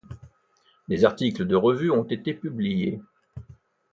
Des 0.87 1.05
articles 1.05 1.45
de 1.45 1.55
revue 1.55 1.91
ont 1.91 2.01
été 2.05 2.33
publiés. 2.33 2.99